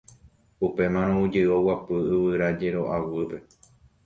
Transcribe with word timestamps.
Upémarõ 0.67 1.19
oujey 1.25 1.51
oguapy 1.57 2.01
yvyrajero'a 2.17 2.97
guýpe. 3.07 3.41